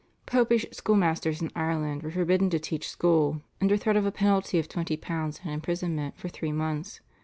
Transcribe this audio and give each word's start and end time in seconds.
Popish 0.25 0.65
schoolmasters 0.71 1.43
in 1.43 1.51
Ireland 1.55 2.01
were 2.01 2.09
forbidden 2.09 2.49
to 2.49 2.57
teach 2.59 2.89
school 2.89 3.43
under 3.61 3.77
threat 3.77 3.95
of 3.95 4.03
a 4.07 4.11
penalty 4.11 4.57
of 4.57 4.67
£20 4.67 5.41
and 5.43 5.51
imprisonment 5.51 6.17
for 6.17 6.27
three 6.27 6.51
months. 6.51 7.01